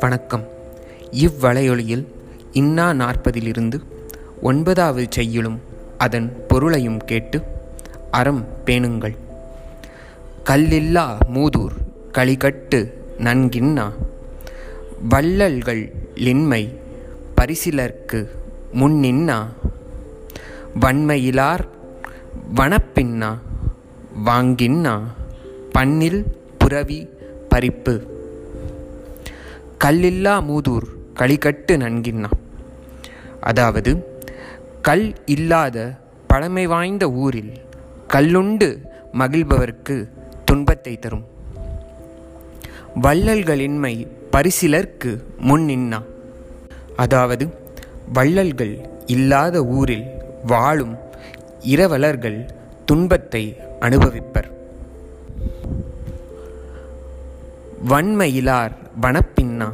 [0.00, 0.44] வணக்கம்.
[1.10, 2.08] இவ்வளையொலியில்
[2.52, 3.78] இன்னா நாற்பதிலிருந்து
[4.42, 5.58] ஒன்பதாவது செய்யுளும்
[5.98, 7.42] அதன் பொருளையும் கேட்டு
[8.10, 9.16] அறம் பேணுங்கள்.
[10.44, 11.74] கல்லில்லா மூதூர்
[12.12, 13.86] களிகட்டு நன்கின்னா
[15.08, 16.62] வள்ளல்கள் லின்மை
[17.36, 18.28] பரிசிலர்க்கு
[18.72, 19.38] முன்னின்னா
[20.80, 21.64] வன்மையிலார்
[22.54, 23.38] வனப்பின்னா
[24.24, 24.94] வாங்கின்னா
[25.72, 26.24] பண்ணில்
[26.58, 27.08] புரவி
[27.48, 28.17] பறிப்பு
[29.84, 32.30] கல்லில்லா மூதூர் களிகட்டு நன்கின்னா.
[33.40, 34.20] அதாவது
[34.82, 37.52] கல் இல்லாத பழமை வாய்ந்த ஊரில்
[38.06, 38.80] கல்லுண்டு
[39.12, 40.08] மகிழ்பவர்க்கு
[40.44, 41.26] துன்பத்தை தரும்.
[43.02, 46.02] வள்ளல்களின்மை பரிசிலர்க்கு முன் நின்னா.
[46.96, 47.48] அதாவது
[48.12, 50.04] வள்ளல்கள் இல்லாத ஊரில்
[50.46, 50.96] வாழும்
[51.62, 52.48] இரவலர்கள்
[52.84, 54.56] துன்பத்தை அனுபவிப்பர்.
[57.86, 59.72] வன்மையிலார் வனப்பின்னா.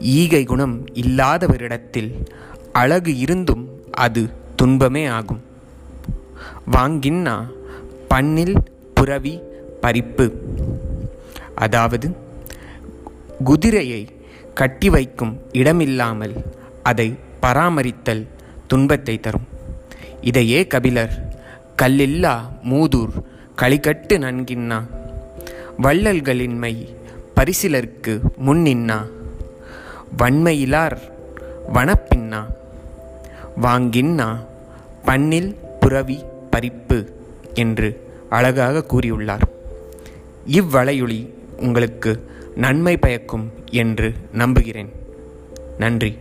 [0.00, 2.24] ஈகை குணம் இல்லாதவரிடத்தில்
[2.72, 5.42] அழகு இருந்தும் அது துன்பமே ஆகும்.
[6.72, 7.46] வாங்கின்னா
[8.08, 8.54] பண்ணில்
[8.94, 9.40] புறவி
[9.82, 10.32] பறிப்பு.
[11.54, 12.16] அதாவது
[13.44, 14.08] குதிரையை
[14.54, 16.34] கட்டி வைக்கும் இடமில்லாமல்
[16.82, 18.28] அதை பராமரித்தல்
[18.66, 19.48] துன்பத்தை தரும்.
[20.20, 21.42] இதையே கபிலர்
[21.82, 23.10] கல்லில்லா மூதூர்
[23.56, 24.86] களிகட்டு நன்கின்னா
[25.82, 26.94] வள்ளல்களின்மை
[27.34, 29.06] பரிசிலர்க்கு முன்னின்னா
[30.18, 30.98] வன்மையிலார்
[31.74, 32.44] வனப்பின்னா
[33.62, 34.46] வாங்கின்னா
[35.04, 37.08] பண்ணில் புரவி பறிப்பு
[37.54, 37.88] என்று
[38.28, 39.40] அழகாக கூறியுள்ளார்.
[40.46, 44.92] இவ்வளையொலி உங்களுக்கு நன்மை பயக்கும் என்று நம்புகிறேன்.
[45.78, 46.16] நன்றி.